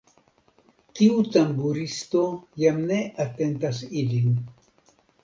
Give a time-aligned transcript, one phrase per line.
[0.99, 2.23] Tiu tamburisto,
[2.63, 4.33] jam ne atentas ilin.